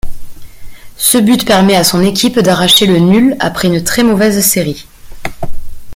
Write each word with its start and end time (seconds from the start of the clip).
Ce 0.97 1.19
but 1.19 1.45
permet 1.45 1.75
à 1.75 1.83
son 1.83 2.01
équipe 2.01 2.39
d'arracher 2.39 2.87
le 2.87 2.97
nul 2.97 3.35
après 3.39 3.67
une 3.67 3.83
très 3.83 4.01
mauvaise 4.01 4.43
série. 4.43 4.87